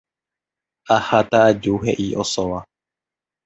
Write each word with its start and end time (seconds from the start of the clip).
Aháta 0.95 1.37
aju, 1.49 1.75
he'i 1.85 2.07
osóva. 2.23 2.59